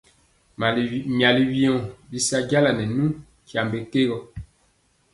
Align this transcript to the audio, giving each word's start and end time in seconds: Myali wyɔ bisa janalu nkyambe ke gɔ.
Myali 1.17 1.43
wyɔ 1.53 1.75
bisa 2.09 2.37
janalu 2.49 3.05
nkyambe 3.41 3.77
ke 3.91 4.01
gɔ. 4.09 4.17